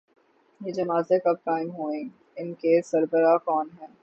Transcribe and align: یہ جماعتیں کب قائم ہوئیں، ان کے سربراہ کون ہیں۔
یہ 0.61 0.71
جماعتیں 0.71 1.19
کب 1.19 1.43
قائم 1.43 1.69
ہوئیں، 1.69 2.09
ان 2.35 2.53
کے 2.53 2.81
سربراہ 2.81 3.37
کون 3.37 3.69
ہیں۔ 3.81 3.87